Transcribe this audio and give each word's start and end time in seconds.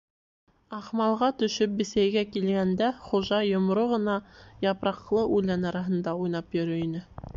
Ахмалға 0.75 1.27
төшөп 1.41 1.75
Бесәйгә 1.81 2.23
килгәндә, 2.37 2.87
хужа 3.09 3.41
йомро 3.49 3.83
ғына 3.93 4.17
япраҡлы 4.69 5.27
үлән 5.37 5.69
араһында 5.73 6.17
уйнап 6.23 6.59
йөрөй 6.61 6.87
ине. 6.89 7.05